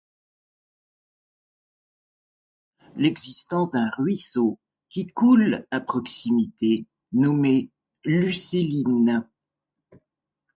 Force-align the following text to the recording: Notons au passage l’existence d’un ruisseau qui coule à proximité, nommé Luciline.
Notons 2.79 2.85
au 2.85 2.85
passage 2.85 3.03
l’existence 3.03 3.69
d’un 3.69 3.91
ruisseau 3.99 4.57
qui 4.89 5.05
coule 5.05 5.67
à 5.69 5.79
proximité, 5.79 6.87
nommé 7.11 7.69
Luciline. 8.03 9.27